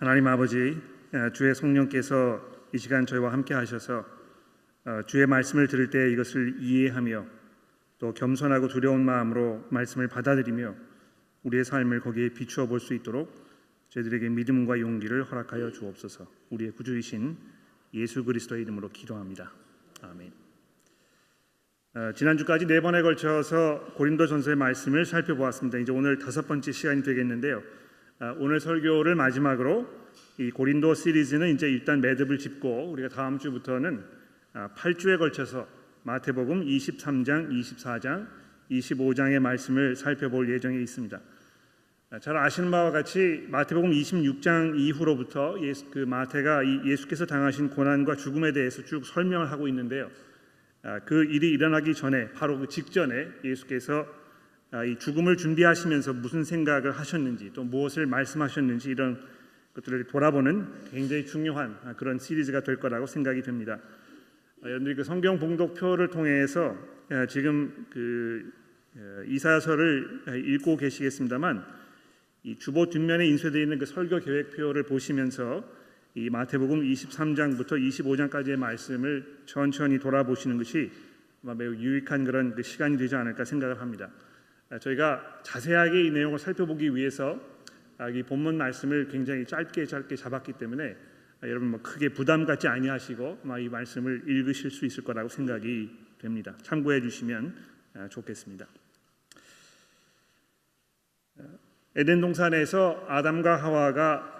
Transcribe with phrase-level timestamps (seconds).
[0.00, 0.76] 하나님 아버지
[1.12, 2.40] 어, 주의 성령께서
[2.72, 4.04] 이 시간 저희와 함께 하셔서
[4.84, 7.24] 어, 주의 말씀을 들을 때 이것을 이해하며
[8.00, 10.74] 또 겸손하고 두려운 마음으로 말씀을 받아들이며
[11.44, 13.32] 우리의 삶을 거기에 비추어 볼 수 있도록
[13.90, 16.26] 저희들에게 믿음과 용기를 허락하여 주옵소서.
[16.50, 17.36] 우리의 구주이신
[17.94, 19.52] 예수 그리스도의 이름으로 기도합니다.
[20.02, 20.32] 아멘.
[21.94, 25.78] 어, 지난주까지 네 번에 걸쳐서 고린도전서의 말씀을 살펴보았습니다.
[25.78, 27.62] 이제 오늘 다섯 번째 시간이 되겠는데요.
[28.20, 29.88] 어, 오늘 설교를 마지막으로
[30.38, 34.04] 이 고린도 시리즈는 이제 일단 매듭을 짚고 우리가 다음 주부터는
[34.52, 35.66] 8주에 아, 걸쳐서
[36.04, 38.28] 마태복음 23장, 24장,
[38.70, 41.20] 25장의 말씀을 살펴볼 예정에 있습니다.
[42.10, 48.52] 아, 잘 아시는 바와 같이 마태복음 26장 이후로부터 예수, 그 마태가 예수께서 당하신 고난과 죽음에
[48.52, 50.08] 대해서 쭉 설명을 하고 있는데요.
[50.84, 54.06] 아, 그 일이 일어나기 전에 바로 그 직전에 예수께서
[54.82, 59.20] 이 죽음을 준비하시면서 무슨 생각을 하셨는지 또 무엇을 말씀하셨는지 이런
[59.74, 63.78] 것들을 돌아보는 굉장히 중요한 그런 시리즈가 될 거라고 생각이 됩니다.
[64.62, 66.76] 어, 여러분들이 그 성경 봉독표를 통해서
[67.28, 68.52] 지금 그
[69.26, 71.64] 이사야서를 읽고 계시겠습니다만
[72.44, 75.64] 이 주보 뒷면에 인쇄되어 있는 그 설교 계획표를 보시면서
[76.14, 80.90] 이 마태복음 23장부터 25장까지의 말씀을 천천히 돌아보시는 것이
[81.40, 84.10] 매우 유익한 그런 그 시간이 되지 않을까 생각을 합니다.
[84.78, 87.40] 저희가 자세하게 이 내용을 살펴보기 위해서
[87.98, 90.96] 아, 이 본문 말씀을 굉장히 짧게 짧게 잡았기 때문에
[91.40, 96.56] 아, 여러분 뭐 크게 부담 갖지 아니하시고 이 말씀을 읽으실 수 있을 거라고 생각이 됩니다.
[96.62, 97.54] 참고해 주시면
[97.94, 98.66] 아, 좋겠습니다.
[101.96, 104.30] 에덴 동산에서 아담과 하와가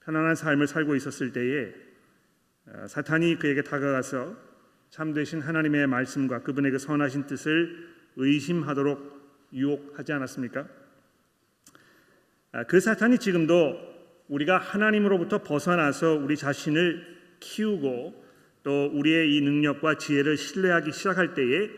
[0.00, 1.72] 편안한 삶을 살고 있었을 때에
[2.88, 4.36] 사탄이 그에게 다가가서
[4.90, 7.89] 참되신 하나님의 말씀과 그분의 그 선하신 뜻을
[8.20, 10.68] 의심하도록 유혹하지 않았습니까?
[12.52, 13.78] 아, 그 사탄이 지금도
[14.28, 18.24] 우리가 하나님으로부터 벗어나서 우리 자신을 키우고
[18.62, 21.70] 또 우리의 이 능력과 지혜를 신뢰하기 시작할 때에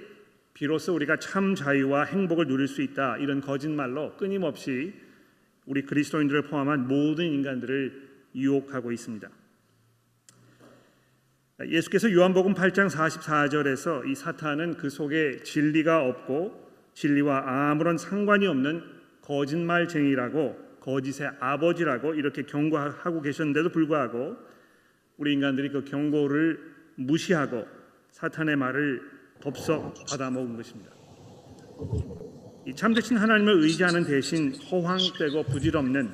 [0.55, 4.93] 비로소 우리가 참 자유와 행복을 누릴 수 있다 이런 거짓말로 끊임없이
[5.65, 9.31] 우리 그리스도인들을 포함한 모든 인간들을 유혹하고 있습니다.
[11.69, 16.61] 예수께서 요한복음 8장 44절에서 이 사탄은 그 속에 진리가 없고
[16.95, 18.83] 진리와 아무런 상관이 없는
[19.23, 24.37] 거짓말쟁이라고 거짓의 아버지라고 이렇게 경고하고 계셨는데도 불구하고
[25.17, 26.59] 우리 인간들이 그 경고를
[26.97, 27.67] 무시하고
[28.11, 29.01] 사탄의 말을
[29.41, 30.91] 덥석 받아먹은 것입니다.
[32.67, 36.13] 이 참되신 하나님을 의지하는 대신 허황되고 부질없는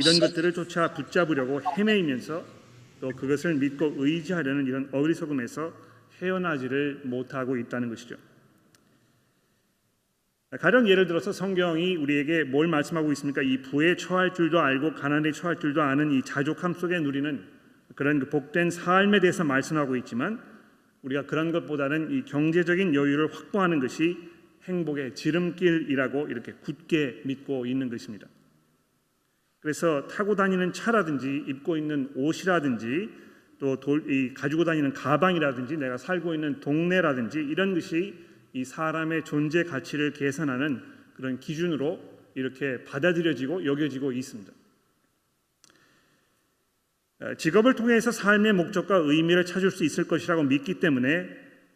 [0.00, 2.57] 이런 것들을 쫓아 붙잡으려고 헤매이면서
[3.00, 5.72] 또 그것을 믿고 의지하려는 이런 어리석음에서
[6.20, 8.16] 헤어나지를 못하고 있다는 것이죠.
[10.60, 13.42] 가령 예를 들어서 성경이 우리에게 뭘 말씀하고 있습니까?
[13.42, 17.44] 이 부에 처할 줄도 알고 가난에 처할 줄도 아는 이 자족함 속에 누리는
[17.94, 20.40] 그런 그 복된 삶에 대해서 말씀하고 있지만
[21.02, 24.16] 우리가 그런 것보다는 이 경제적인 여유를 확보하는 것이
[24.64, 28.26] 행복의 지름길이라고 이렇게 굳게 믿고 있는 것입니다.
[29.60, 33.10] 그래서 타고 다니는 차라든지 입고 있는 옷이라든지
[33.58, 38.14] 또 돌, 이 가지고 다니는 가방이라든지 내가 살고 있는 동네라든지 이런 것이
[38.52, 40.80] 이 사람의 존재 가치를 계산하는
[41.14, 42.00] 그런 기준으로
[42.34, 44.52] 이렇게 받아들여지고 여겨지고 있습니다.
[47.36, 51.28] 직업을 통해서 삶의 목적과 의미를 찾을 수 있을 것이라고 믿기 때문에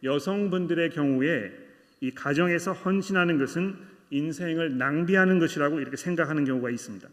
[0.03, 1.51] 여성분들의 경우에
[1.99, 3.75] 이 가정에서 헌신하는 것은
[4.09, 7.09] 인생을 낭비하는 것이라고 이렇게 생각하는 경우가 있습니다.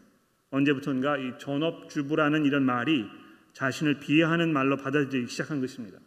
[0.51, 3.05] 언제부턴가 이 전업주부라는 이런 말이
[3.53, 5.97] 자신을 비하하는 말로 받아들이기 시작한 것입니다.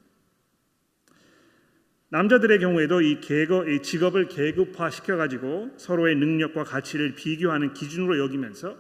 [2.11, 8.77] 남자들의 경우에도 이 계급, 이 직업을 계급화 시켜가지고 서로의 능력과 가치를 비교하는 기준으로 여기면서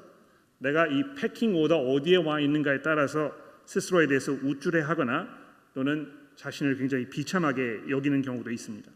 [0.59, 3.35] 내가 이 패킹 오더 어디에 와 있는가에 따라서
[3.67, 5.29] 스스로에 대해서 우쭐해하거나
[5.75, 8.91] 또는 자신을 굉장히 비참하게 여기는 경우도 있습니다.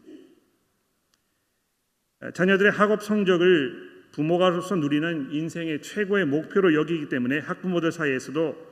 [2.33, 8.69] 자녀들의 학업 성적을 부모가로서 누리는 인생의 최고의 목표로 여기기 때문에 학부모들 사이에서도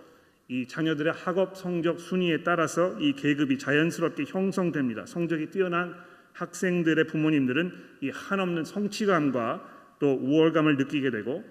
[0.50, 5.06] 이 자녀들의 학업 성적 순위에 따라서 이 계급이 자연스럽게 형성됩니다.
[5.06, 5.94] 성적이 뛰어난
[6.34, 11.44] 학생들의 부모님들은 이 한없는 성취감과 또 우월감을 느끼게 되고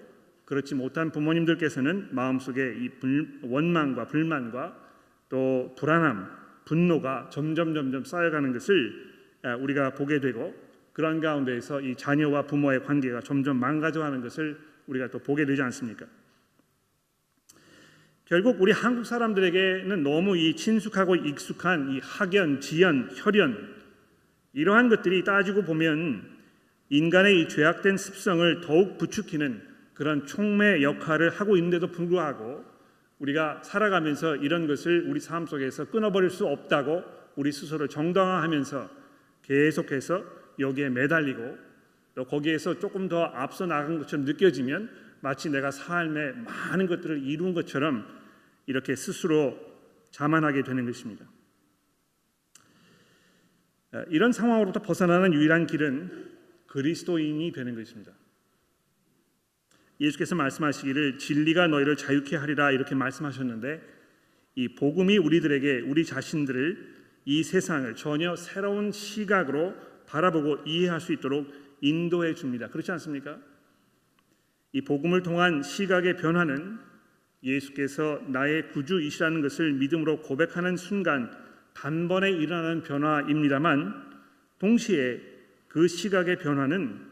[0.45, 4.77] 그렇지 못한 부모님들께서는 마음속에 이 불, 원망과 불만과
[5.29, 6.29] 또 불안함,
[6.65, 9.07] 분노가 점점 점점 쌓여가는 것을
[9.59, 10.55] 우리가 보게 되고
[10.97, 14.57] 그런 가운데에서 이 자녀와 부모의 관계가 점점 망가져가는 것을
[14.87, 16.07] 우리가 또 보게 되지 않습니까?
[18.25, 23.75] 결국 우리 한국 사람들에게는 너무 이 친숙하고 익숙한 이 학연, 지연, 혈연
[24.53, 26.35] 이러한 것들이 따지고 보면
[26.89, 29.61] 인간의 이 죄악된 습성을 더욱 부추기는
[29.93, 32.65] 그런 촉매 역할을 하고 있는데도 불구하고
[33.19, 37.03] 우리가 살아가면서 이런 것을 우리 삶 속에서 끊어버릴 수 없다고
[37.35, 38.89] 우리 스스로 정당화하면서
[39.43, 41.57] 계속해서 여기에 매달리고
[42.15, 44.89] 또 거기에서 조금 더 앞서 나간 것처럼 느껴지면
[45.21, 48.07] 마치 내가 삶에 많은 것들을 이룬 것처럼
[48.65, 49.57] 이렇게 스스로
[50.11, 51.25] 자만하게 되는 것입니다.
[54.09, 56.37] 이런 상황으로부터 벗어나는 유일한 길은
[56.67, 58.11] 그리스도인이 되는 것입니다.
[59.99, 63.81] 예수께서 말씀하시기를 진리가 너희를 자유케 하리라 이렇게 말씀하셨는데
[64.55, 66.95] 이 복음이 우리들에게 우리 자신들을
[67.25, 69.75] 이 세상을 전혀 새로운 시각으로
[70.07, 71.47] 바라보고 이해할 수 있도록
[71.81, 72.69] 인도해 줍니다.
[72.69, 73.37] 그렇지 않습니까?
[74.73, 76.79] 이 복음을 통한 시각의 변화는
[77.43, 81.31] 예수께서 나의 구주이시라는 것을 믿음으로 고백하는 순간
[81.73, 84.07] 단번에 일어나는 변화입니다만
[84.59, 85.21] 동시에
[85.67, 87.05] 그 시각의 변화는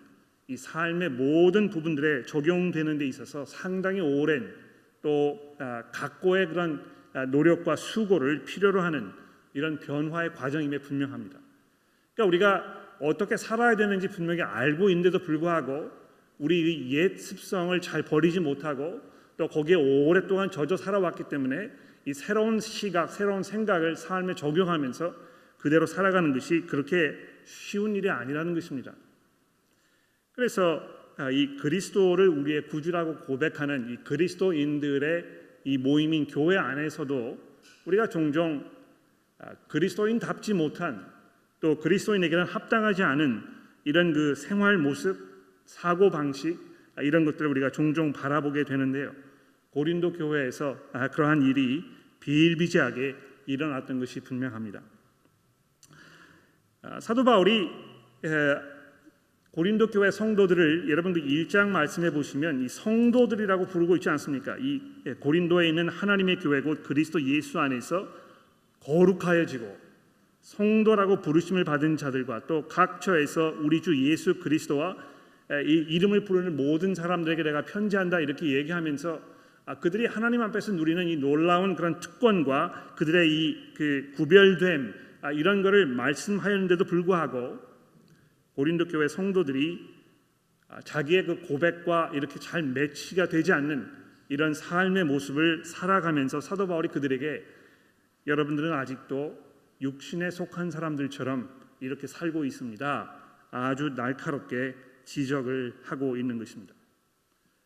[0.48, 4.54] 이 삶의 모든 부분들에 적용되는 데 있어서 상당히 오랜
[5.02, 6.84] 또 아, 각고의 그런
[7.14, 9.12] 아, 노력과 수고를 필요로 하는
[9.54, 11.40] 이런 변화의 과정임에 분명합니다.
[12.14, 15.92] 그러니까 우리가 어떻게 살아야 되는지 분명히 알고 있는데도 불구하고
[16.38, 19.02] 우리 옛 습성을 잘 버리지 못하고
[19.38, 21.72] 또 거기에 오랫동안 젖어 살아왔기 때문에
[22.06, 25.16] 이 새로운 시각, 새로운 생각을 삶에 적용하면서
[25.58, 28.94] 그대로 살아가는 것이 그렇게 쉬운 일이 아니라는 것입니다.
[30.34, 30.82] 그래서
[31.18, 35.26] 아, 이 그리스도를 우리의 구주라고 고백하는 이 그리스도인들의
[35.64, 37.40] 이 모임인 교회 안에서도
[37.86, 38.70] 우리가 종종
[39.40, 41.15] 아, 그리스도인답지 못한
[41.66, 43.42] 또 그리스도인에게는 합당하지 않은
[43.86, 45.18] 이런 그 생활 모습,
[45.66, 46.60] 사고 방식
[46.96, 49.12] 아, 이런 것들을 우리가 종종 바라보게 되는데요.
[49.72, 50.78] 고린도 교회에서
[51.14, 51.84] 그러한 일이
[52.20, 53.16] 비일비재하게
[53.48, 54.80] 일어났던 것이 분명합니다.
[57.00, 57.68] 사도 바울이
[59.50, 64.56] 고린도 교회 성도들을 여러분들 1장 말씀해 보시면 이 성도들이라고 부르고 있지 않습니까?
[64.60, 68.08] 이 예, 고린도에 있는 하나님의 교회 곧 그리스도 예수 안에서
[68.82, 69.85] 거룩하여지고
[70.46, 74.96] 성도라고 부르심을 받은 자들과 또 각 처에서 우리 주 예수 그리스도와
[75.66, 79.36] 이 이름을 부르는 모든 사람들에게 내가 편지한다 이렇게 얘기하면서
[79.68, 85.64] 아, 그들이 하나님 앞에서 누리는 이 놀라운 그런 특권과 그들의 이 그 구별됨 아, 이런
[85.64, 87.60] 것을 말씀하였는데도 불구하고
[88.54, 89.80] 고린도 교회 성도들이
[90.68, 93.88] 아, 자기의 그 고백과 이렇게 잘 매치가 되지 않는
[94.30, 97.44] 이런 삶의 모습을 살아가면서 사도 바울이 그들에게
[98.28, 99.45] 여러분들은 아직도
[99.82, 101.50] 육신에 속한 사람들처럼
[101.80, 103.22] 이렇게 살고 있습니다.
[103.52, 104.76] 아주 날카롭게
[105.06, 106.74] 지적을 하고 있는 것입니다.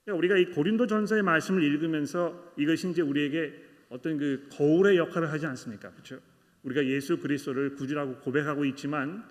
[0.06, 3.54] 그러니까 우리가 이 고린도 전서의 말씀을 읽으면서 이것이 이제 우리에게
[3.90, 5.92] 어떤 그 거울의 역할을 하지 않습니까?
[5.92, 6.20] 그렇죠?
[6.64, 9.24] 우리가 예수 그리스도를 구주라고 고백하고 있지만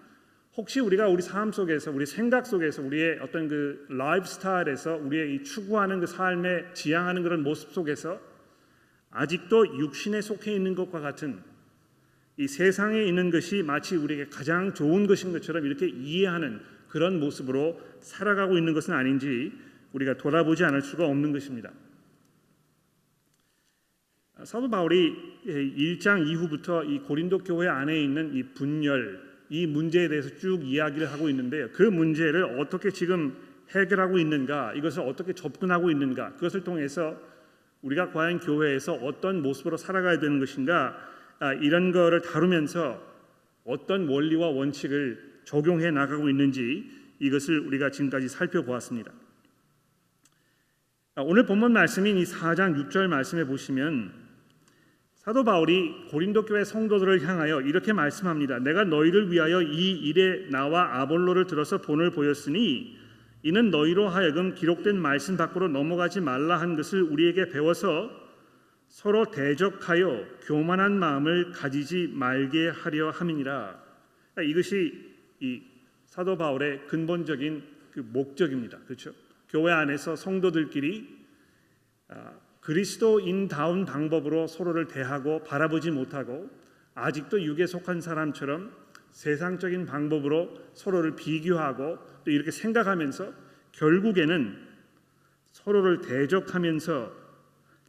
[0.57, 5.43] 혹시 우리가 우리 삶 속에서 우리 생각 속에서 우리의 어떤 그 라이프 스타일에서 우리의 이
[5.45, 8.21] 추구하는 그 삶에 지향하는 그런 모습 속에서
[9.11, 11.43] 아직도 육신에 속해 있는 것과 같은
[12.39, 18.57] 이 세상에 있는 것이 마치 우리에게 가장 좋은 것인 것처럼 이렇게 이해하는 그런 모습으로 살아가고
[18.57, 19.53] 있는 것은 아닌지
[19.93, 21.73] 우리가 돌아보지 않을 수가 없는 것입니다.
[24.45, 30.63] 사도 바울이 1장 이후부터 이 고린도 교회 안에 있는 이 분열 이 문제에 대해서 쭉
[30.63, 31.71] 이야기를 하고 있는데요.
[31.73, 33.37] 그 문제를 어떻게 지금
[33.71, 37.19] 해결하고 있는가, 이것을 어떻게 접근하고 있는가, 그것을 통해서
[37.83, 41.18] 우리가 과연 교회에서 어떤 모습으로 살아가야 되는 것인가, 아,
[41.61, 43.01] 이런 거를 다루면서
[43.65, 46.91] 어떤 원리와 원칙을 적용해 나가고 있는지
[47.21, 49.13] 이것을 우리가 지금까지 살펴보았습니다.
[51.15, 54.13] 아, 오늘 본문 말씀인 이 4장 6절 말씀에 보시면
[55.17, 58.61] 사도 바울이 고린도 교회 성도들을 향하여 이렇게 말씀합니다.
[58.61, 62.97] 내가 너희를 위하여 이 일에 나와 아볼로를 들어서 본을 보였으니
[63.43, 68.11] 이는 너희로 하여금 기록된 말씀 밖으로 넘어가지 말라 한 것을 우리에게 배워서
[68.89, 73.83] 서로 대적하여 교만한 마음을 가지지 말게 하려 함이니라.
[74.35, 75.63] 그러니까 이것이 이
[76.07, 78.79] 사도 바울의 근본적인 그 목적입니다.
[78.87, 79.13] 그렇죠?
[79.49, 81.19] 교회 안에서 성도들끼리
[82.09, 86.51] 아, 그리스도인다운 방법으로 서로를 대하고 바라보지 못하고
[86.95, 88.73] 아직도 육에 속한 사람처럼
[89.11, 93.33] 세상적인 방법으로 서로를 비교하고 또 이렇게 생각하면서
[93.73, 94.69] 결국에는
[95.53, 97.28] 서로를 대적하면서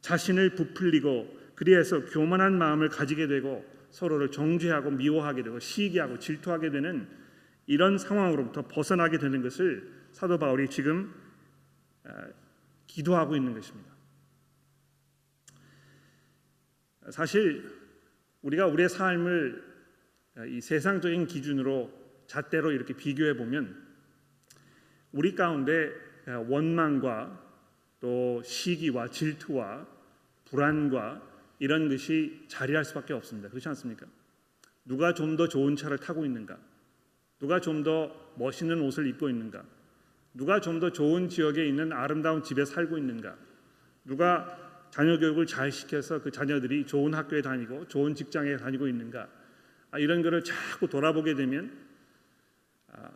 [0.02, 7.08] 자신을 부풀리고 그리해서 교만한 마음을 가지게 되고 서로를 정죄하고 미워하게 되고 시기하고 질투하게 되는
[7.66, 11.14] 이런 상황으로부터 벗어나게 되는 것을 사도 바울이 지금
[12.04, 12.28] 아,
[12.88, 13.90] 기도하고 있는 것입니다.
[17.12, 17.70] 사실
[18.42, 19.64] 우리가 우리의 삶을
[20.50, 21.92] 이 세상적인 기준으로
[22.28, 23.76] 잣대로 이렇게 비교해 보면
[25.12, 25.92] 우리 가운데
[26.26, 27.49] 원망과
[28.00, 29.86] 또 시기와 질투와
[30.46, 31.22] 불안과
[31.60, 33.50] 이런 것이 자리할 수밖에 없습니다.
[33.50, 34.06] 그렇지 않습니까?
[34.86, 36.58] 누가 좀 더 좋은 차를 타고 있는가?
[37.40, 39.64] 누가 좀 더 멋있는 옷을 입고 있는가?
[40.34, 43.36] 누가 좀 더 좋은 지역에 있는 아름다운 집에 살고 있는가?
[44.06, 44.58] 누가
[44.92, 49.28] 자녀 교육을 잘 시켜서 그 자녀들이 좋은 학교에 다니고 좋은 직장에 다니고 있는가?
[49.92, 51.72] 아, 이런 거를 자꾸 돌아보게 되면
[52.88, 53.12] 아,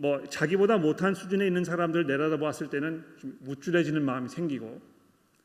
[0.00, 4.80] 뭐 자기보다 못한 수준에 있는 사람들 내려다보았을 때는 좀 우쭐해지는 마음이 생기고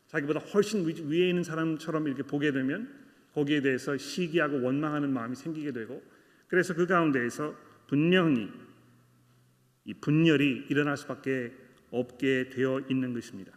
[0.07, 2.89] 자기보다 훨씬 위에 있는 사람처럼 이렇게 보게 되면
[3.33, 6.01] 거기에 대해서 시기하고 원망하는 마음이 생기게 되고
[6.47, 7.53] 그래서 그 가운데에서
[7.87, 8.49] 분명히
[9.83, 11.51] 이 분열이 일어날 수밖에
[11.91, 13.51] 없게 되어 있는 것입니다.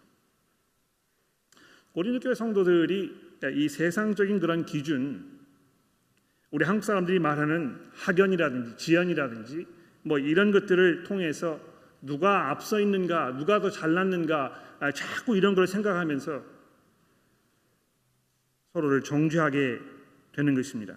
[1.92, 5.38] 고린도 교회 성도들이 이 세상적인 그런 기준
[6.50, 9.77] 우리 한국 사람들이 말하는 학연이라든지 지연이라든지
[10.08, 11.60] 뭐 이런 것들을 통해서
[12.00, 16.42] 누가 앞서 있는가, 누가 더 잘났는가, 아, 자꾸 이런 걸 생각하면서
[18.72, 19.80] 서로를 정죄하게
[20.32, 20.96] 되는 것입니다.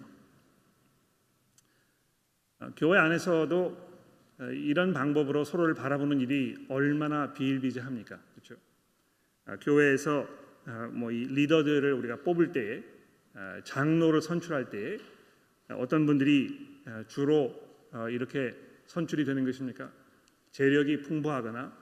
[2.60, 3.92] 아, 교회 안에서도
[4.38, 8.18] 아, 이런 방법으로 서로를 바라보는 일이 얼마나 비일비재합니까?
[8.34, 8.54] 그렇죠?
[9.60, 10.26] 교회에서
[10.92, 12.82] 뭐 이 리더들을 우리가 뽑을 때에
[13.64, 14.98] 장로를 선출할 때에
[15.70, 17.52] 어떤 분들이 주로
[17.92, 18.54] 어, 이렇게
[18.92, 19.90] 선출이 되는 것입니까?
[20.50, 21.72] 재력이 풍부하거나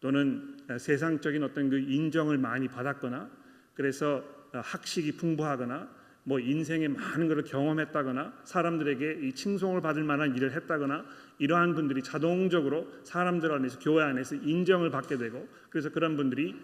[0.00, 3.30] 또는 세상적인 어떤 그 인정을 많이 받았거나
[3.74, 11.04] 그래서 학식이 풍부하거나 뭐 인생에 많은 것을 경험했다거나 사람들에게 이 칭송을 받을 만한 일을 했다거나
[11.38, 16.56] 이러한 분들이 자동적으로 사람들 안에서 교회 안에서 인정을 받게 되고 그래서 그런 분들이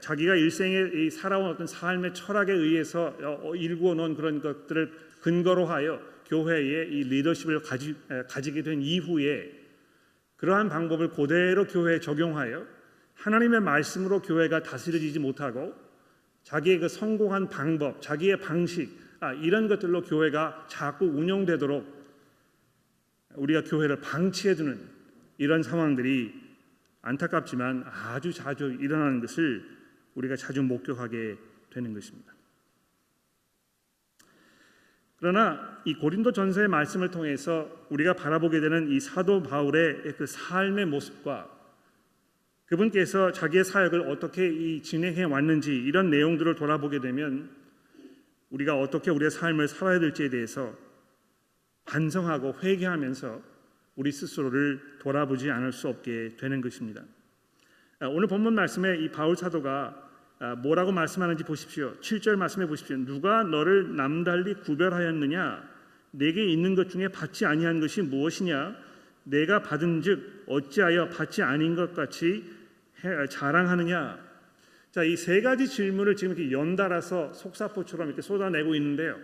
[0.00, 6.92] 자기가 일생에 살아온 어떤 삶의 철학에 의해서 어, 일구어 놓은 그런 것들을 근거로 하여 교회의
[6.92, 7.94] 이 리더십을 가지,
[8.28, 9.50] 가지게 된 이후에
[10.36, 12.66] 그러한 방법을 그대로 교회에 적용하여
[13.14, 15.74] 하나님의 말씀으로 교회가 다스려지지 못하고
[16.42, 22.04] 자기의 그 성공한 방법, 자기의 방식 아, 이런 것들로 교회가 자꾸 운영되도록
[23.36, 24.78] 우리가 교회를 방치해 두는
[25.38, 26.34] 이런 상황들이
[27.00, 29.64] 안타깝지만 아주 자주 일어나는 것을
[30.14, 31.36] 우리가 자주 목격하게
[31.70, 32.33] 되는 것입니다.
[35.16, 41.50] 그러나 이 고린도 전서의 말씀을 통해서 우리가 바라보게 되는 이 사도 바울의 그 삶의 모습과
[42.66, 47.50] 그분께서 자기의 사역을 어떻게 진행해 왔는지 이런 내용들을 돌아보게 되면
[48.50, 50.74] 우리가 어떻게 우리의 삶을 살아야 될지에 대해서
[51.84, 53.42] 반성하고 회개하면서
[53.96, 57.02] 우리 스스로를 돌아보지 않을 수 없게 되는 것입니다.
[58.00, 60.03] 오늘 본문 말씀에 이 바울 사도가 아,
[60.58, 61.94] 뭐라고 말씀하는지 보십시오.
[62.00, 62.96] 7절 말씀해 보십시오.
[62.98, 65.62] 누가 너를 남달리 구별하였느냐?
[66.10, 68.76] 내게 있는 것 중에 받지 아니한 것이 무엇이냐?
[69.24, 72.44] 내가 받은즉 어찌하여 받지 아닌 것 같이
[73.30, 74.18] 자랑하느냐?
[74.90, 79.18] 자, 이 세 가지 질문을 지금 이렇게 연달아서 속사포처럼 이렇게 쏟아내고 있는데요.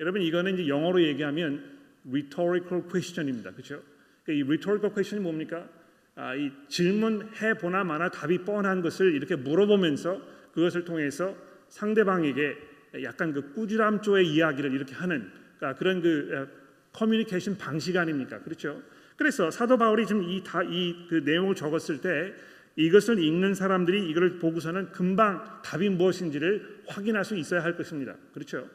[0.00, 1.62] 여러분 이거는 이제 영어로 얘기하면
[2.08, 3.52] rhetorical question입니다.
[3.52, 3.82] 그렇죠?
[4.28, 5.68] 이 rhetorical question이 뭡니까?
[6.16, 10.20] 아, 이 질문해 보나 마나 답이 뻔한 것을 이렇게 물어보면서
[10.52, 11.34] 그것을 통해서
[11.68, 12.56] 상대방에게
[13.02, 16.48] 약간 그 꾸지람조의 이야기를 이렇게 하는 그러니까 그런 그
[16.92, 18.40] 커뮤니케이션 방식 아닙니까?
[18.40, 18.82] 그렇죠?
[19.16, 22.34] 그래서 사도 바울이 지금 이 다 이 그 내용을 적었을 때
[22.76, 28.16] 이것을 읽는 사람들이 이걸 보고서는 금방 답이 무엇인지를 확인할 수 있어야 할 것입니다.
[28.34, 28.68] 그렇죠?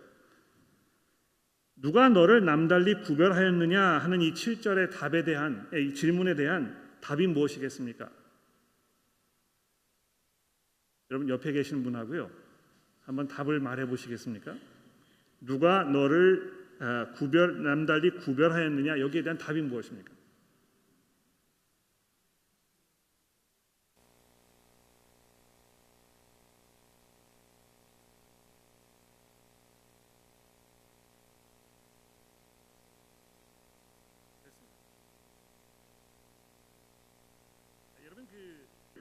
[1.76, 8.10] 누가 너를 남달리 구별하였느냐 하는 이 7절의 답에 대한 이 질문에 대한 답이 무엇이겠습니까?
[11.10, 12.30] 여러분 옆에 계시는 분하고요.
[13.04, 14.56] 한번 답을 말해 보시겠습니까?
[15.42, 20.17] 누가 너를 아, 구별 남달리 구별하였느냐 여기에 대한 답이 무엇입니까?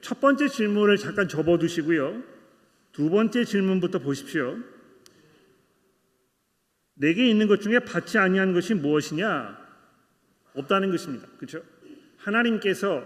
[0.01, 2.23] 첫 번째 질문을 잠깐 접어두시고요.
[2.91, 4.57] 두 번째 질문부터 보십시오.
[6.95, 9.57] 내게 있는 것 중에 받지 아니한 것이 무엇이냐?
[10.55, 11.27] 없다는 것입니다.
[11.37, 11.61] 그렇죠?
[12.17, 13.05] 하나님께서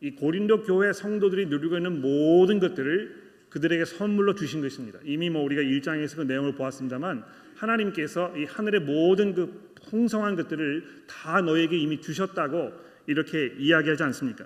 [0.00, 4.98] 이 고린도 교회 성도들이 누리고 있는 모든 것들을 그들에게 선물로 주신 것입니다.
[5.04, 7.24] 이미 뭐 우리가 1장에서 그 내용을 보았습니다만
[7.56, 12.72] 하나님께서 이 하늘의 모든 그 풍성한 것들을 다 너에게 이미 주셨다고
[13.06, 14.44] 이렇게 이야기하지 않습니까?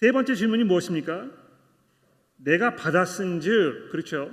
[0.00, 1.28] 세 번째 질문이 무엇입니까?
[2.36, 4.32] 내가 받았은즉 그렇죠.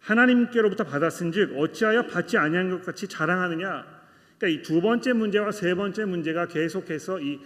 [0.00, 3.86] 하나님께로부터 받았은즉 어찌하여 받지 아니한 것 같이 자랑하느냐?
[4.38, 7.40] 그러니까 이 두 번째 문제와 세 번째 문제가 계속해서 이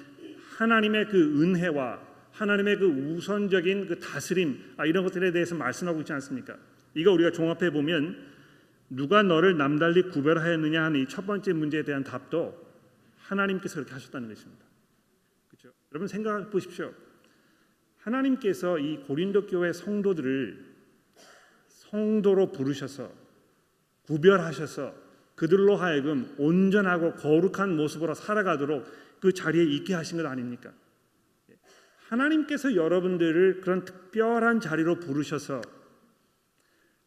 [0.59, 2.00] 하나님의 그 은혜와
[2.33, 6.57] 하나님의 그 우선적인 그 다스림 아, 이런 것들에 대해서 말씀하고 있지 않습니까?
[6.95, 8.33] 이거 우리가 종합해 보면
[8.90, 12.61] 누가 너를 남달리 구별하였느냐 하는 이 첫 번째 문제에 대한 답도
[13.19, 14.64] 하나님께서 그렇게 하셨다는 것입니다.
[15.49, 15.73] 그렇죠?
[15.92, 16.92] 여러분 생각해 보십시오.
[18.02, 20.73] 하나님께서 이 고린도 교회 성도들을
[21.68, 23.12] 성도로 부르셔서
[24.02, 24.94] 구별하셔서
[25.35, 28.85] 그들로 하여금 온전하고 거룩한 모습으로 살아가도록
[29.21, 30.73] 그 자리에 있게 하신 것 아닙니까?
[32.09, 35.62] 하나님께서 여러분들을 그런 특별한 자리로 부르셔서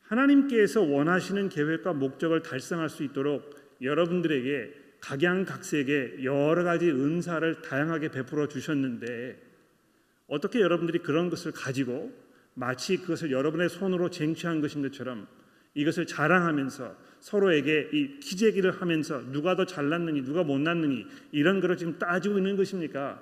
[0.02, 9.45] 하나님께서 원하시는 계획과 목적을 달성할 수 있도록 여러분들에게 각양각색의 여러 가지 은사를 다양하게 베풀어 주셨는데
[10.27, 12.12] 어떻게 여러분들이 그런 것을 가지고
[12.53, 15.27] 마치 그것을 여러분의 손으로 쟁취한 것인 것처럼
[15.74, 22.38] 이것을 자랑하면서 서로에게 이 기재기를 하면서 누가 더 잘났느니 누가 못났느니 이런 거를 지금 따지고
[22.38, 23.22] 있는 것입니까?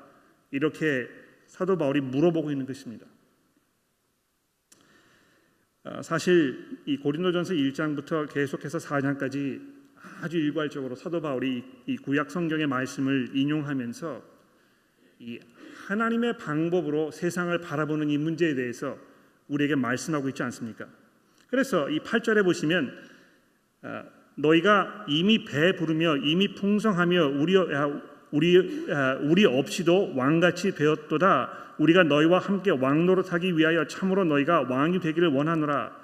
[0.52, 1.08] 이렇게
[1.48, 3.08] 사도 바울이 물어보고 있는 것입니다.
[5.86, 9.74] 아, 사실 이 고린도전서 1장부터 계속해서 4장까지
[10.22, 14.24] 아주 일괄적으로 사도 바울이 이 구약 성경의 말씀을 인용하면서
[15.20, 15.40] 이
[15.88, 18.98] 하나님의 방법으로 세상을 바라보는 이 문제에 대해서
[19.48, 20.86] 우리에게 말씀하고 있지 않습니까?
[21.50, 22.92] 그래서 이 8절에 보시면
[23.82, 24.04] 아,
[24.36, 32.04] 너희가 이미 배 부르며 이미 풍성하며 우리 아, 우리 아, 우리 없이도 왕같이 되었도다 우리가
[32.04, 36.03] 너희와 함께 왕 노릇하기 위하여 참으로 너희가 왕이 되기를 원하노라.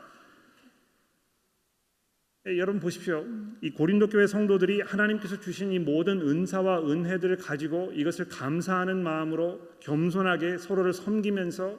[2.47, 3.25] 예, 여러분 보십시오.
[3.61, 10.57] 이 고린도 교회 성도들이 하나님께서 주신 이 모든 은사와 은혜들을 가지고 이것을 감사하는 마음으로 겸손하게
[10.57, 11.77] 서로를 섬기면서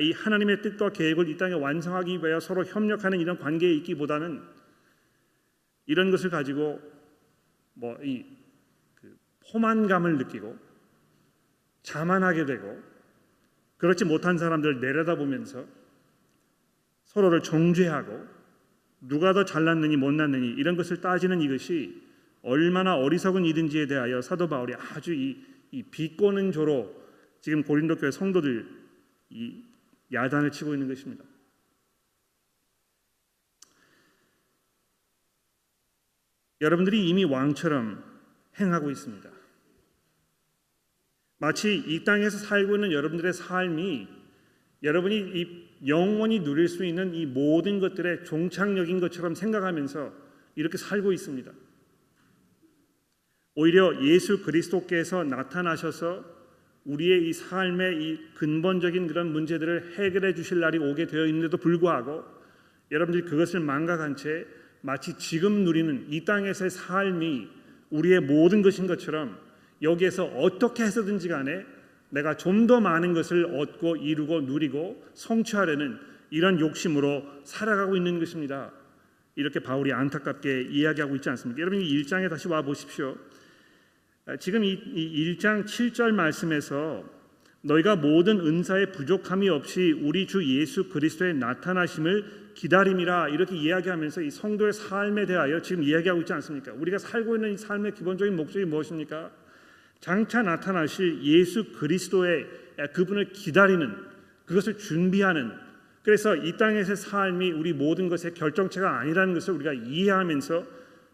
[0.00, 4.42] 이 하나님의 뜻과 계획을 이 땅에 완성하기 위하여 서로 협력하는 이런 관계에 있기보다는
[5.86, 6.80] 이런 것을 가지고
[7.74, 8.24] 뭐이
[8.94, 9.16] 그
[9.52, 10.58] 포만감을 느끼고
[11.82, 12.82] 자만하게 되고
[13.76, 15.66] 그렇지 못한 사람들 내려다보면서
[17.04, 18.43] 서로를 정죄하고
[19.08, 22.02] 누가 더 잘났느니 못났느니 이런 것을 따지는 이것이
[22.42, 27.04] 얼마나 어리석은 일인지에 대하여 사도 바울이 아주 이, 이 비꼬는 조로
[27.40, 28.68] 지금 고린도 교회 성도들
[29.30, 29.62] 이
[30.12, 31.24] 야단을 치고 있는 것입니다.
[36.60, 38.02] 여러분들이 이미 왕처럼
[38.58, 39.30] 행하고 있습니다.
[41.38, 44.08] 마치 이 땅에서 살고 있는 여러분들의 삶이
[44.82, 50.12] 여러분이 이 영원히 누릴 수 있는 이 모든 것들의 종착역인 것처럼 생각하면서
[50.56, 51.52] 이렇게 살고 있습니다.
[53.56, 56.24] 오히려 예수 그리스도께서 나타나셔서
[56.84, 62.24] 우리의 이 삶의 이 근본적인 그런 문제들을 해결해 주실 날이 오게 되어 있는데도 불구하고
[62.90, 64.46] 여러분들이 그것을 망각한 채
[64.82, 67.48] 마치 지금 누리는 이 땅에서의 삶이
[67.90, 69.38] 우리의 모든 것인 것처럼
[69.80, 71.64] 여기에서 어떻게 해서든지 간에
[72.14, 75.98] 내가 좀 더 많은 것을 얻고 이루고 누리고 성취하려는
[76.30, 78.72] 이런 욕심으로 살아가고 있는 것입니다.
[79.34, 81.60] 이렇게 바울이 안타깝게 이야기하고 있지 않습니까?
[81.60, 83.16] 여러분 이 1장에 다시 와 보십시오.
[84.26, 87.04] 아, 지금 이, 1장 7절 말씀에서
[87.62, 94.72] 너희가 모든 은사의 부족함이 없이 우리 주 예수 그리스도의 나타나심을 기다림이라 이렇게 이야기하면서 이 성도의
[94.72, 96.72] 삶에 대하여 지금 이야기하고 있지 않습니까?
[96.74, 99.30] 우리가 살고 있는 이 삶의 기본적인 목적이 무엇입니까?
[100.04, 102.46] 장차 나타나실 예수 그리스도의
[102.92, 103.90] 그분을 기다리는
[104.44, 105.50] 그것을 준비하는
[106.02, 110.66] 그래서 이 땅에서의 삶이 우리 모든 것의 결정체가 아니라는 것을 우리가 이해하면서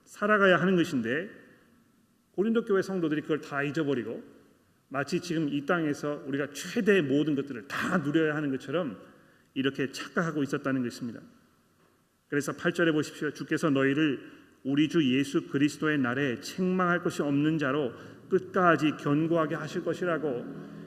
[0.07, 1.31] 살아가야 하는 것인데
[2.33, 4.24] 고린도 교회 성도들이 그걸 다 잊어버리고
[4.88, 9.00] 마치 지금 이 땅에서 우리가 최대의 모든 것들을 다 누려야 하는 것처럼
[9.55, 11.20] 이렇게 착각하고 있었다는 것입니다.
[12.26, 13.31] 그래서 8절에 보십시오.
[13.31, 14.18] 주께서 너희를
[14.64, 17.92] 우리 주 예수 그리스도의 날에 책망할 것이 없는 자로
[18.30, 20.46] 끝까지 견고하게 하실 것이라고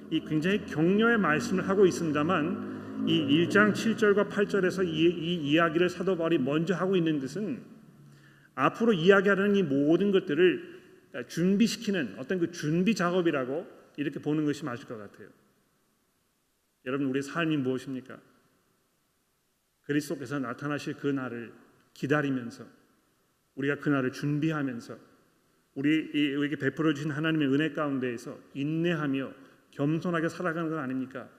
[0.09, 6.37] 이 굉장히 격려의 말씀을 하고 있습니다만 이 1장 7절과 8절에서 이, 이 이야기를 사도 바울이
[6.37, 7.61] 먼저 하고 있는 것은
[8.55, 10.73] 앞으로 이야기하는 이 모든 것들을
[11.27, 15.27] 준비시키는 어떤 그 준비 작업이라고 이렇게 보는 것이 맞을 것 같아요.
[16.85, 18.19] 여러분 우리의 삶이 무엇입니까?
[19.83, 21.53] 그리스도께서 나타나실 그 날을
[21.93, 22.65] 기다리면서
[23.55, 25.12] 우리가 그 날을 준비하면서
[25.75, 29.33] 우리에게 베풀어 주신 하나님의 은혜 가운데에서 인내하며
[29.71, 31.29] 겸손하게 살아가는 건 아닙니까?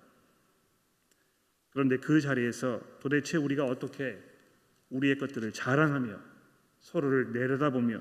[1.71, 4.19] 그런데 그 자리에서 도대체 우리가 어떻게
[4.91, 6.19] 우리의 것들을 자랑하며
[6.81, 8.01] 서로를 내려다보며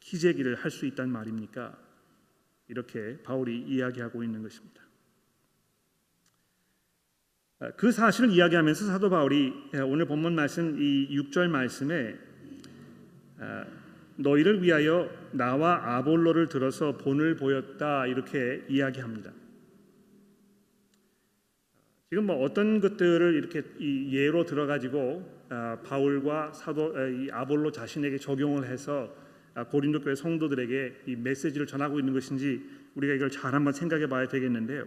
[0.00, 1.78] 기재기를 할 수 있단 말입니까?
[2.68, 4.82] 이렇게 바울이 이야기하고 있는 것입니다.
[7.76, 9.52] 그 사실을 이야기하면서 사도 바울이
[9.84, 12.18] 오늘 본문 말씀 이 6절 말씀에
[14.18, 19.32] 너희를 위하여 나와 아볼로를 들어서 본을 보였다 이렇게 이야기합니다.
[22.10, 28.18] 지금 뭐 어떤 것들을 이렇게 이 예로 들어가지고 아, 바울과 사도 아, 이 아볼로 자신에게
[28.18, 29.14] 적용을 해서
[29.54, 32.62] 아, 고린도 교회 성도들에게 이 메시지를 전하고 있는 것인지
[32.94, 34.86] 우리가 이걸 잘 한번 생각해 봐야 되겠는데요.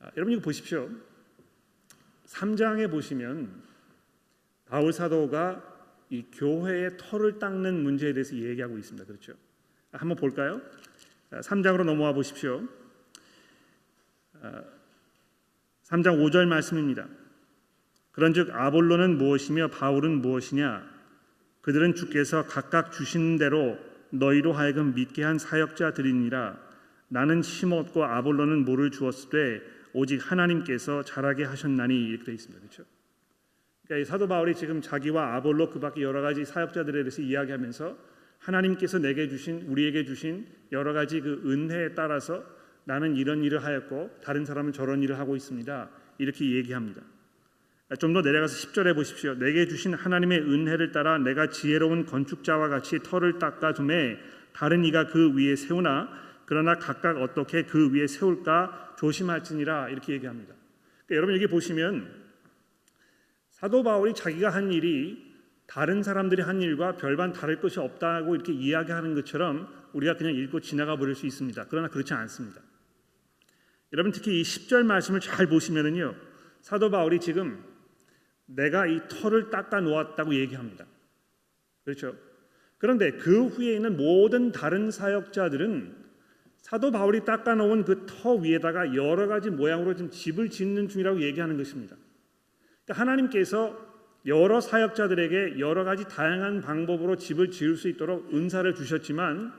[0.00, 0.88] 아, 여러분 이거 보십시오.
[2.26, 3.62] 3장에 보시면
[4.66, 5.73] 바울 사도가
[6.14, 9.04] 이 교회의 털을 닦는 문제에 대해서 얘기하고 있습니다.
[9.04, 9.32] 그렇죠?
[9.90, 10.60] 한번 볼까요?
[11.32, 12.62] 3장으로 넘어와 보십시오.
[15.84, 17.08] 3장 5절 말씀입니다.
[18.12, 20.88] 그런즉 아볼로는 무엇이며 바울은 무엇이냐?
[21.62, 23.76] 그들은 주께서 각각 주신 대로
[24.10, 26.62] 너희로 하여금 믿게 한 사역자들이니라.
[27.08, 32.60] 나는 심었고 아볼로는 물을 주었으되 오직 하나님께서 자라게 하셨나니 이렇게 되어 있습니다.
[32.60, 32.84] 그렇죠?
[33.86, 37.96] 그러니까 사도 바울이 지금 자기와 아볼로 그밖에 여러 가지 사역자들에 대해서 이야기하면서
[38.38, 42.44] 하나님께서 내게 주신 우리에게 주신 여러 가지 그 은혜에 따라서
[42.84, 45.90] 나는 이런 일을 하였고 다른 사람은 저런 일을 하고 있습니다.
[46.18, 47.02] 이렇게 얘기합니다.
[47.98, 49.34] 좀 더 내려가서 10절에 보십시오.
[49.34, 54.18] 내게 주신 하나님의 은혜를 따라 내가 지혜로운 건축자와 같이 터를 닦아 둠에
[54.52, 56.08] 다른 이가 그 위에 세우나
[56.46, 60.54] 그러나 각각 어떻게 그 위에 세울까 조심할지니라 이렇게 얘기합니다.
[61.06, 62.23] 그러니까 여러분 여기 보시면
[63.64, 65.16] 사도 바울이 자기가 한 일이
[65.66, 70.98] 다른 사람들이 한 일과 별반 다를 것이 없다고 이렇게 이야기하는 것처럼 우리가 그냥 읽고 지나가
[70.98, 71.68] 버릴 수 있습니다.
[71.70, 72.60] 그러나 그렇지 않습니다.
[73.94, 76.14] 여러분 특히 이 10절 말씀을 잘 보시면은요.
[76.60, 77.64] 사도 바울이 지금
[78.44, 80.84] 내가 이 털을 닦아 놓았다고 얘기합니다.
[81.84, 82.14] 그렇죠?
[82.76, 86.04] 그런데 그 후에 있는 모든 다른 사역자들은
[86.58, 91.56] 사도 바울이 닦아 놓은 그 터 위에다가 여러 가지 모양으로 지금 집을 짓는 중이라고 얘기하는
[91.56, 91.96] 것입니다.
[92.84, 93.94] 그러니까 하나님께서
[94.26, 99.52] 여러 사역자들에게 여러 가지 다양한 방법으로 집을 지을 수 있도록 은사를 주셨지만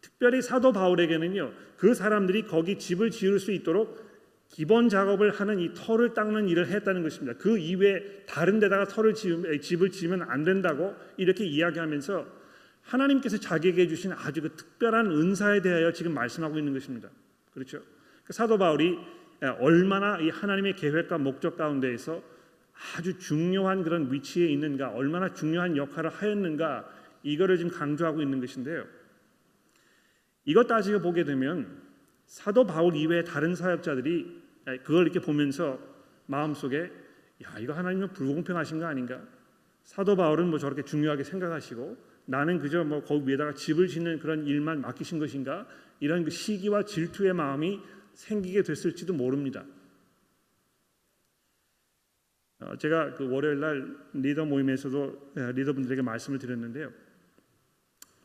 [0.00, 4.04] 특별히 사도 바울에게는요 그 사람들이 거기 집을 지을 수 있도록
[4.48, 7.36] 기본 작업을 하는 이 터를 닦는 일을 했다는 것입니다.
[7.38, 12.24] 그 이외에 다른 데다가 터를 지으면 집을 지으면 안 된다고 이렇게 이야기하면서
[12.82, 17.08] 하나님께서 자기에게 주신 아주 그 특별한 은사에 대하여 지금 말씀하고 있는 것입니다.
[17.52, 17.80] 그렇죠?
[18.24, 18.96] 그 사도 바울이
[19.58, 22.22] 얼마나 이 하나님의 계획과 목적 가운데에서
[22.96, 26.88] 아주 중요한 그런 위치에 있는가, 얼마나 중요한 역할을 하였는가
[27.22, 28.84] 이거를 지금 강조하고 있는 것인데요.
[30.44, 31.82] 이것 따지고 보게 되면
[32.26, 34.42] 사도 바울 이외의 다른 사역자들이
[34.84, 35.78] 그걸 이렇게 보면서
[36.26, 36.90] 마음속에
[37.42, 39.20] 야 이거 하나님은 불공평하신 거 아닌가?
[39.82, 44.80] 사도 바울은 뭐 저렇게 중요하게 생각하시고 나는 그저 뭐 거기 위에다가 집을 짓는 그런 일만
[44.80, 45.66] 맡기신 것인가?
[46.00, 47.80] 이런 그 시기와 질투의 마음이
[48.14, 49.64] 생기게 됐을지도 모릅니다.
[52.64, 56.90] 어, 제가 그 월요일 날 리더 모임에서도 리더분들에게 말씀을 드렸는데요.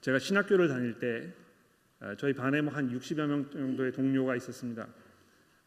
[0.01, 1.33] 제가 신학교를 다닐 때
[1.99, 4.87] 아, 저희 반에 뭐 한 60여 명 정도의 동료가 있었습니다.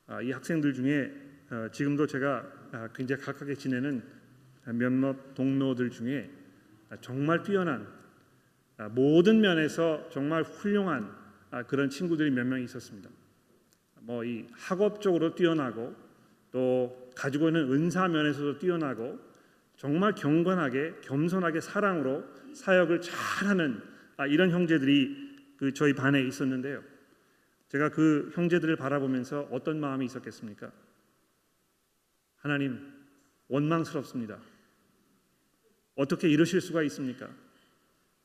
[0.07, 1.13] 아, 이 학생들 중에
[1.51, 4.03] 어, 지금도 제가 아, 굉장히 가깝게 지내는
[4.65, 6.31] 몇몇 동료들 중에
[7.01, 7.87] 정말 뛰어난
[8.93, 11.13] 모든 면에서 정말 훌륭한
[11.67, 13.11] 그런 친구들이 몇 명 있었습니다.
[14.01, 15.95] 뭐 이 학업적으로 뛰어나고
[16.53, 19.19] 또 가지고 있는 은사 면에서도 뛰어나고
[19.77, 23.83] 정말 경건하게 겸손하게 사랑으로 사역을 잘하는
[24.29, 26.83] 이런 형제들이 그 저희 반에 있었는데요.
[27.69, 30.71] 제가 그 형제들을 바라보면서 어떤 마음이 있었겠습니까?
[32.37, 32.93] 하나님
[33.49, 34.39] 원망스럽습니다.
[35.95, 37.29] 어떻게 이러실 수가 있습니까?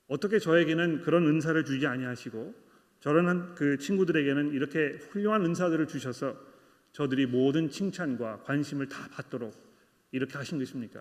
[0.08, 2.68] 어떻게 저에게는 그런 은사를 주지 아니하시고
[3.00, 6.38] 저런 그 친구들에게는 이렇게 훌륭한 은사들을 주셔서
[6.98, 9.54] 저들이 모든 칭찬과 관심을 다 받도록
[10.12, 11.00] 이렇게 하신 것입니까?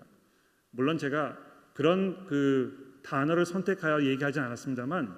[0.69, 1.35] 물론 제가
[1.73, 5.17] 그런 그 단어를 선택하여 얘기하지 않았습니다만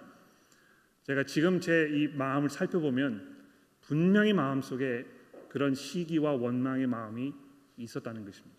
[1.03, 3.45] 제가 지금 제 이 마음을 살펴보면
[3.81, 5.05] 분명히 마음 속에
[5.49, 7.33] 그런 시기와 원망의 마음이
[7.75, 8.57] 있었다는 것입니다.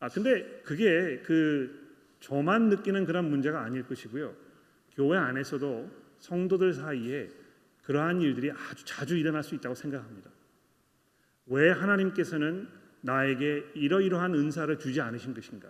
[0.00, 4.36] 아 근데 그게 그 저만 느끼는 그런 문제가 아닐 것이고요.
[4.92, 7.30] 교회 안에서도 성도들 사이에
[7.84, 10.36] 그러한 일들이 아주 자주 일어날 수 있다고 생각합니다.
[11.48, 12.68] 왜 하나님께서는
[13.00, 15.68] 나에게 이러이러한 은사를 주지 않으신 것인가?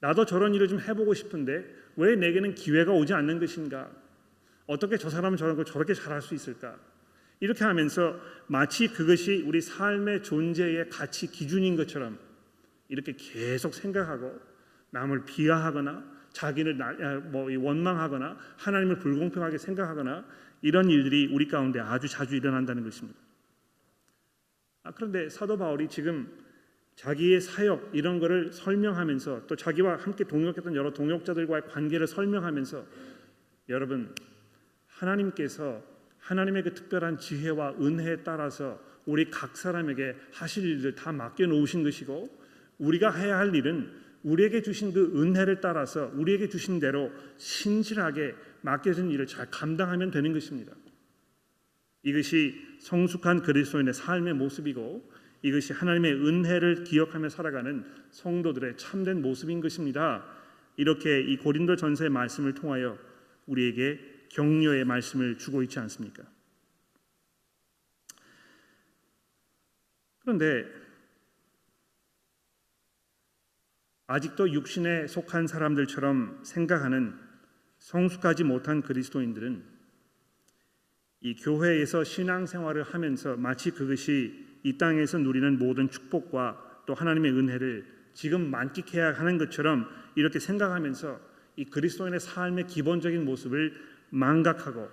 [0.00, 1.64] 나도 저런 일을 좀 해보고 싶은데
[1.96, 3.90] 왜 내게는 기회가 오지 않는 것인가?
[4.66, 6.78] 어떻게 저 사람은 저런 걸 저렇게 잘할 수 있을까?
[7.40, 12.18] 이렇게 하면서 마치 그것이 우리 삶의 존재의 가치 기준인 것처럼
[12.88, 14.38] 이렇게 계속 생각하고
[14.90, 16.74] 남을 비하하거나 자기를
[17.30, 20.24] 뭐 원망하거나 하나님을 불공평하게 생각하거나
[20.62, 23.18] 이런 일들이 우리 가운데 아주 자주 일어난다는 것입니다.
[24.82, 26.30] 아, 그런데 사도 바울이 지금
[26.96, 32.84] 자기의 사역 이런 것을 설명하면서 또 자기와 함께 동역했던 여러 동역자들과의 관계를 설명하면서
[33.68, 34.14] 여러분
[34.86, 35.82] 하나님께서
[36.18, 42.28] 하나님의 그 특별한 지혜와 은혜에 따라서 우리 각 사람에게 하실 일들 다 맡겨 놓으신 것이고
[42.78, 43.90] 우리가 해야 할 일은
[44.22, 50.72] 우리에게 주신 그 은혜를 따라서 우리에게 주신 대로 신실하게 맡겨진 일을 잘 감당하면 되는 것입니다.
[52.02, 60.24] 이것이 성숙한 그리스도인의 삶의 모습이고 이것이 하나님의 은혜를 기억하며 살아가는 성도들의 참된 모습인 것입니다.
[60.76, 62.98] 이렇게 이 고린도 전서의 말씀을 통하여
[63.46, 66.22] 우리에게 격려의 말씀을 주고 있지 않습니까?
[70.20, 70.64] 그런데
[74.06, 77.14] 아직도 육신에 속한 사람들처럼 생각하는
[77.78, 79.64] 성숙하지 못한 그리스도인들은
[81.22, 88.50] 이 교회에서 신앙생활을 하면서 마치 그것이 이 땅에서 누리는 모든 축복과 또 하나님의 은혜를 지금
[88.50, 91.20] 만끽해야 하는 것처럼 이렇게 생각하면서
[91.56, 93.74] 이 그리스도인의 삶의 기본적인 모습을
[94.10, 94.88] 망각하고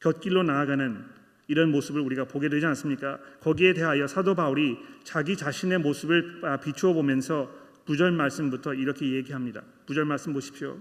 [0.00, 1.04] 곁길로 나아가는
[1.48, 3.18] 이런 모습을 우리가 보게 되지 않습니까?
[3.40, 7.50] 거기에 대하여 사도 바울이 자기 자신의 모습을 아, 비추어 보면서
[7.86, 9.62] 구절 말씀부터 이렇게 얘기합니다.
[9.86, 10.78] 구절 말씀 보십시오.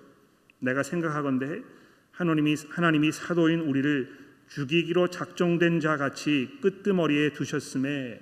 [0.60, 1.62] 내가 생각하건대
[2.18, 4.10] 하나님이 하나님이 사도인 우리를
[4.50, 8.20] 죽이기로 작정된 자 같이 끄트머리에 두셨음에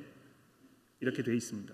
[0.99, 1.73] 이렇게 되어 있습니다.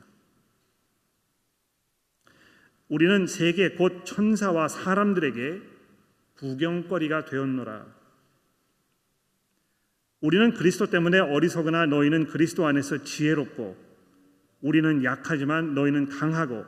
[2.89, 5.61] 우리는 세계 곧 천사와 사람들에게
[6.35, 7.87] 구경거리가 되었노라.
[10.19, 13.75] 우리는 그리스도 때문에 어리석으나 너희는 그리스도 안에서 지혜롭고
[14.61, 16.65] 우리는 약하지만 너희는 강하고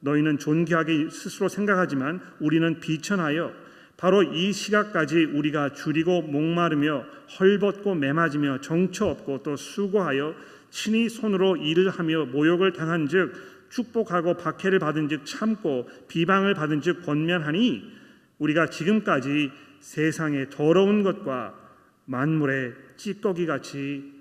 [0.00, 3.67] 너희는 존귀하게 스스로 생각하지만 우리는 비천하여
[3.98, 7.04] 바로 이 시각까지 우리가 줄이고 목마르며
[7.38, 10.36] 헐벗고 매맞으며 정처 없고 또 수고하여
[10.70, 17.92] 친히 손으로 일을 하며 모욕을 당한즉 축복하고 박해를 받은즉 참고 비방을 받은즉 권면하니
[18.38, 21.58] 우리가 지금까지 세상의 더러운 것과
[22.04, 24.12] 만물의 찌꺼기 같이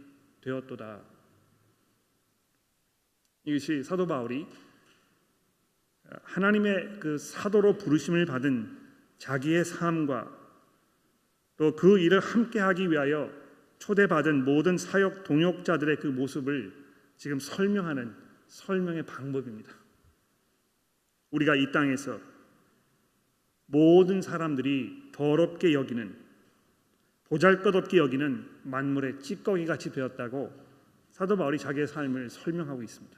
[0.41, 1.01] 되었도다.
[3.45, 4.47] 이것이 사도 바울이
[6.23, 8.86] 하나님의 그 사도로 부르심을 받은
[9.17, 10.35] 자기의 삶과
[11.57, 13.31] 또 그 일을 함께 하기 위하여
[13.79, 16.73] 초대받은 모든 사역 동역자들의 그 모습을
[17.15, 18.13] 지금 설명하는
[18.47, 19.71] 설명의 방법입니다.
[21.31, 22.19] 우리가 이 땅에서
[23.65, 26.15] 모든 사람들이 더럽게 여기는
[27.25, 30.53] 보잘것없게 여기는 만물의 찌꺼기 같이 되었다고
[31.11, 33.17] 사도 바울이 자기의 삶을 설명하고 있습니다.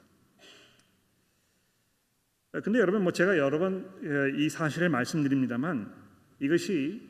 [2.52, 4.00] 근데 여러분 뭐 제가 여러 번
[4.36, 5.92] 이 사실을 말씀드립니다만
[6.40, 7.08] 이것이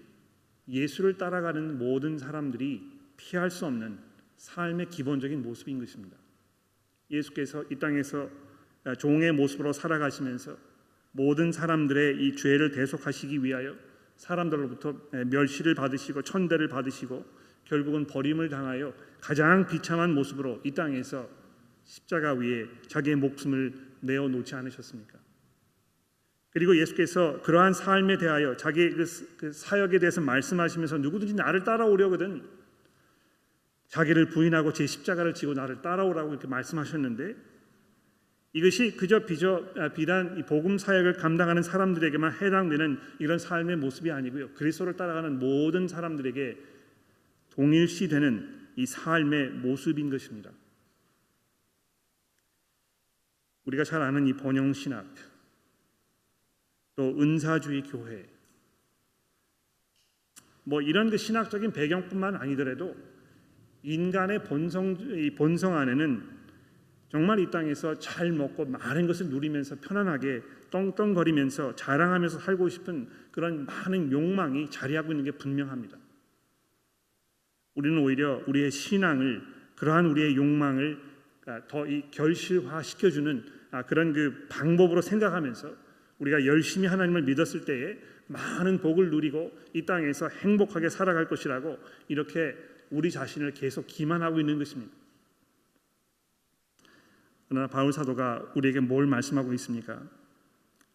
[0.68, 2.82] 예수를 따라가는 모든 사람들이
[3.16, 3.98] 피할 수 없는
[4.36, 6.16] 삶의 기본적인 모습인 것입니다.
[7.10, 8.28] 예수께서 이 땅에서
[8.98, 10.56] 종의 모습으로 살아가시면서
[11.12, 13.76] 모든 사람들의 이 죄를 대속하시기 위하여
[14.16, 17.24] 사람들로부터 멸시를 받으시고 천대를 받으시고
[17.64, 21.28] 결국은 버림을 당하여 가장 비참한 모습으로 이 땅에서
[21.84, 25.19] 십자가 위에 자기의 목숨을 내어 놓지 않으셨습니까?
[26.50, 29.04] 그리고 예수께서 그러한 삶에 대하여 자기 그,
[29.36, 32.42] 그 사역에 대해서 말씀하시면서 누구든지 나를 따라오려거든
[33.86, 37.36] 자기를 부인하고 제 십자가를 지고 나를 따라오라고 이렇게 말씀하셨는데
[38.52, 44.54] 이것이 그저 비저 아, 비단 복음 사역을 감당하는 사람들에게만 해당되는 이런 삶의 모습이 아니고요.
[44.54, 46.58] 그리스도를 따라가는 모든 사람들에게
[47.50, 50.50] 동일시되는 이 삶의 모습인 것입니다.
[53.66, 55.06] 우리가 잘 아는 이 번영 신학
[57.00, 58.28] 또 은사주의 교회
[60.64, 62.94] 뭐 이런 그 신학적인 배경뿐만 아니더라도
[63.82, 66.22] 인간의 본성 이 본성 안에는
[67.08, 74.12] 정말 이 땅에서 잘 먹고 많은 것을 누리면서 편안하게 떵떵거리면서 자랑하면서 살고 싶은 그런 많은
[74.12, 75.96] 욕망이 자리하고 있는 게 분명합니다.
[77.76, 79.42] 우리는 오히려 우리의 신앙을
[79.76, 81.00] 그러한 우리의 욕망을
[81.66, 85.89] 더 결실화 시켜주는 아, 그런 그 방법으로 생각하면서
[86.20, 91.78] 우리가 열심히 하나님을 믿었을 때에 많은 복을 누리고 이 땅에서 행복하게 살아갈 것이라고
[92.08, 92.56] 이렇게
[92.90, 94.92] 우리 자신을 계속 기만하고 있는 것입니다.
[97.48, 100.00] 그러나 바울 사도가 우리에게 뭘 말씀하고 있습니까?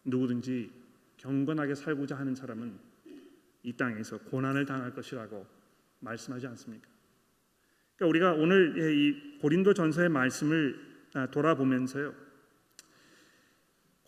[0.04, 0.70] 누구든지
[1.18, 2.78] 경건하게 살고자 하는 사람은
[3.62, 5.46] 이 땅에서 고난을 당할 것이라고
[6.00, 6.88] 말씀하지 않습니까?
[7.96, 10.78] 그러니까 우리가 오늘 이 고린도 전서의 말씀을
[11.32, 12.25] 돌아보면서요.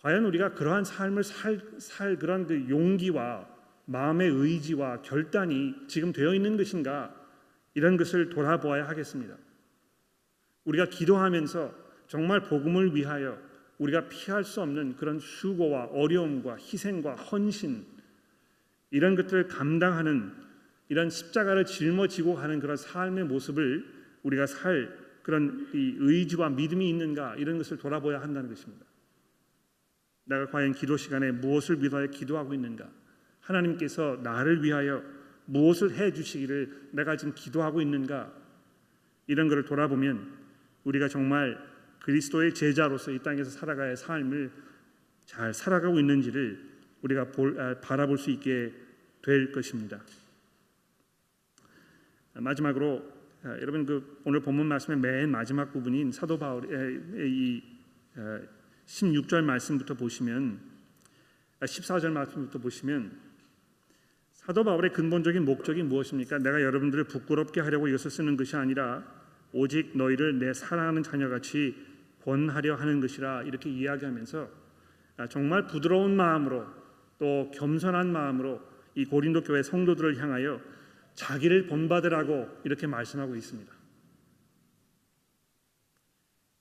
[0.08, 3.46] 과연 우리가 그러한 삶을 살, 살 그런 그 용기와
[3.84, 7.14] 마음의 의지와 결단이 지금 되어 있는 것인가
[7.74, 9.36] 이런 것을 돌아보아야 하겠습니다.
[10.64, 11.74] 우리가 기도하면서
[12.06, 13.38] 정말 복음을 위하여
[13.76, 17.84] 우리가 피할 수 없는 그런 수고와 어려움과 희생과 헌신
[18.90, 20.32] 이런 것들을 감당하는
[20.88, 23.84] 이런 십자가를 짊어지고 가는 그런 삶의 모습을
[24.22, 24.88] 우리가 살
[25.22, 28.87] 그런 이 의지와 믿음이 있는가 이런 것을 돌아보아야 한다는 것입니다.
[30.28, 32.88] 내가 과연 기도 시간에 무엇을 위하여 기도하고 있는가?
[33.40, 35.02] 하나님께서 나를 위하여
[35.46, 38.30] 무엇을 해 주시기를 내가 지금 기도하고 있는가?
[39.26, 40.36] 이런 것을 돌아보면
[40.84, 41.58] 우리가 정말
[42.02, 44.50] 그리스도의 제자로서 이 땅에서 살아가야 할 삶을
[45.24, 46.68] 잘 살아가고 있는지를
[47.02, 48.72] 우리가 볼, 아, 바라볼 수 있게
[49.22, 50.00] 될 것입니다.
[52.34, 53.02] 마지막으로
[53.44, 57.62] 아, 여러분 그 오늘 본문 말씀의 맨 마지막 부분인 사도 바울의 이
[58.88, 60.60] 16절 말씀부터 보시면
[61.60, 63.12] 14절 말씀부터 보시면
[64.32, 66.38] 사도 바울의 근본적인 목적이 무엇입니까?
[66.38, 69.04] 내가 여러분들을 부끄럽게 하려고 이것을 쓰는 것이 아니라
[69.52, 71.76] 오직 너희를 내 사랑하는 자녀같이
[72.22, 74.48] 권하려 하는 것이라 이렇게 이야기하면서
[75.18, 76.66] 아, 정말 부드러운 마음으로
[77.18, 78.60] 또 겸손한 마음으로
[78.94, 80.60] 이 고린도 교회 성도들을 향하여
[81.14, 83.77] 자기를 본받으라고 이렇게 말씀하고 있습니다.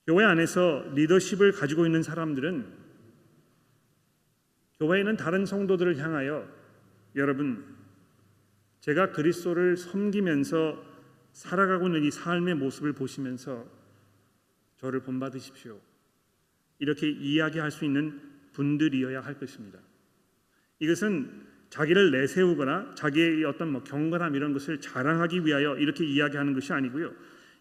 [0.08, 2.64] 교회 안에서 리더십을 가지고 있는 사람들은
[4.80, 6.48] 교회에는 다른 성도들을 향하여
[7.14, 7.62] 여러분
[8.80, 10.82] 제가 그리스도를 섬기면서
[11.34, 13.66] 살아가고 있는 이 삶의 모습을 보시면서
[14.78, 15.78] 저를 본받으십시오.
[16.78, 18.18] 이렇게 이야기할 수 있는
[18.54, 19.78] 분들이어야 할 것입니다.
[20.78, 27.12] 이것은 자기를 내세우거나 자기의 어떤 뭐 경건함 이런 것을 자랑하기 위하여 이렇게 이야기하는 것이 아니고요.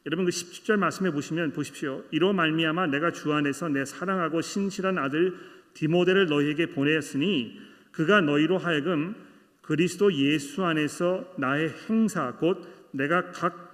[0.07, 2.01] 여러분 그 17절 말씀해 보시면 보십시오.
[2.11, 5.35] 이로 말미암아 내가 주 안에서 내 사랑하고 신실한 아들
[5.73, 7.59] 디모데를 너희에게 보내었으니
[7.91, 9.15] 그가 너희로 하여금
[9.61, 13.67] 그리스도 예수 안에서 나의 행사 곧 내가 각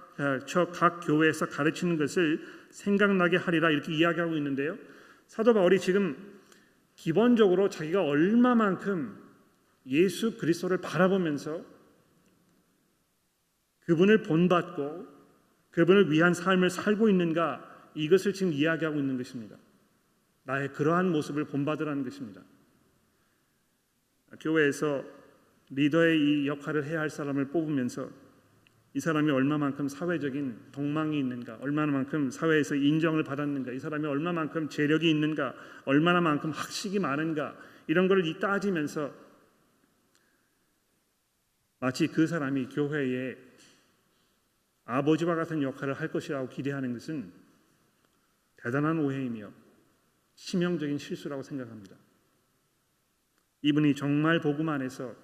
[0.46, 4.76] 저각 교회에서 가르치는 것을 생각나게 하리라 이렇게 이야기하고 있는데요.
[5.28, 6.16] 사도 바울이 지금
[6.96, 9.16] 기본적으로 자기가 얼마만큼
[9.86, 11.64] 예수 그리스도를 바라보면서
[13.86, 15.13] 그분을 본받고
[15.74, 19.56] 그분을 위한 삶을 살고 있는가 이것을 지금 이야기하고 있는 것입니다.
[20.44, 22.42] 나의 그러한 모습을 본받으라는 것입니다.
[24.40, 25.04] 교회에서
[25.70, 28.08] 리더의 이 역할을 해야 할 사람을 뽑으면서
[28.94, 35.54] 이 사람이 얼마만큼 사회적인 동망이 있는가, 얼마나만큼 사회에서 인정을 받았는가, 이 사람이 얼마만큼 재력이 있는가,
[35.86, 37.56] 얼마나만큼 학식이 많은가
[37.88, 39.12] 이런 걸 따지면서
[41.80, 43.43] 마치 그 사람이 교회에
[44.84, 47.32] 아버지와 같은 역할을 할 것이라고 기대하는 것은
[48.56, 49.50] 대단한 오해이며
[50.34, 51.96] 치명적인 실수라고 생각합니다.
[53.62, 55.14] 이분이 정말 복음 안에서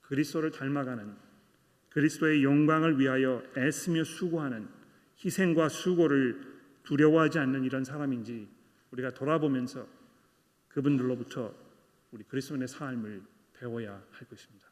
[0.00, 1.14] 그리스도를 닮아가는
[1.90, 4.68] 그리스도의 영광을 위하여 애쓰며 수고하는
[5.24, 8.48] 희생과 수고를 두려워하지 않는 이런 사람인지
[8.90, 9.86] 우리가 돌아보면서
[10.68, 11.54] 그분들로부터
[12.10, 13.22] 우리 그리스도인의 삶을
[13.54, 14.66] 배워야 할 것입니다.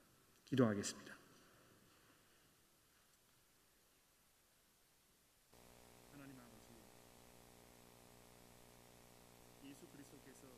[0.47, 1.12] 기도하겠습니다.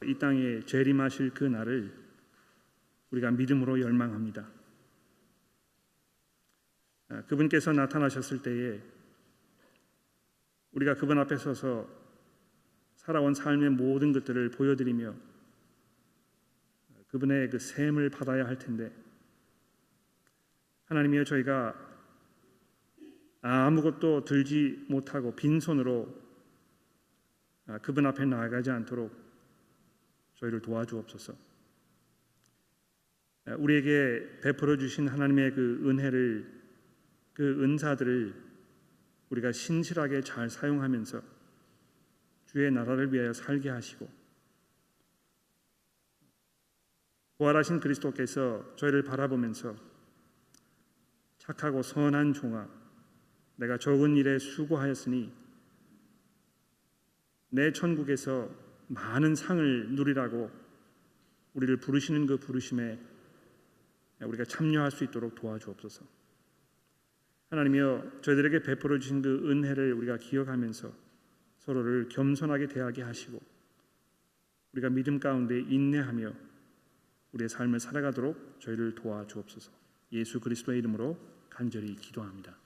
[0.09, 1.93] 이 땅에 재림하실 그 날을
[3.11, 4.49] 우리가 믿음으로 열망합니다.
[7.09, 8.81] 아, 그분께서 나타나셨을 때에
[10.73, 11.89] 우리가 그분 앞에 서서
[12.97, 15.15] 살아온 삶의 모든 것들을 보여드리며
[17.09, 18.91] 그분의 그 샘을 받아야 할 텐데
[20.87, 21.75] 하나님이여 저희가
[23.43, 26.25] 아무것도 들지 못하고 빈손으로
[27.67, 29.24] 아, 그분 앞에 나아가지 않도록
[30.35, 31.35] 저희를 도와주옵소서.
[33.47, 36.63] 아, 우리에게 베풀어 주신 하나님의 그 은혜를
[37.35, 38.35] 그 은사들을
[39.31, 41.23] 우리가 신실하게 잘 사용하면서
[42.47, 44.09] 주의 나라를 위하여 살게 하시고
[47.39, 49.75] 부활하신 그리스도께서 저희를 바라보면서
[51.39, 52.69] 착하고 선한 종아
[53.57, 55.33] 내가 적은 일에 수고하였으니
[57.51, 60.51] 내 천국에서 많은 상을 누리라고
[61.55, 62.99] 우리를 부르시는 그 부르심에
[64.21, 66.05] 우리가 참여할 수 있도록 도와주옵소서.
[67.51, 70.93] 하나님이여 저희들에게 베풀어 주신 그 은혜를 우리가 기억하면서
[71.59, 73.41] 서로를 겸손하게 대하게 하시고
[74.73, 76.33] 우리가 믿음 가운데 인내하며
[77.33, 79.71] 우리의 삶을 살아가도록 저희를 도와주옵소서.
[80.13, 81.19] 예수 그리스도의 이름으로
[81.49, 82.57] 간절히 기도합니다.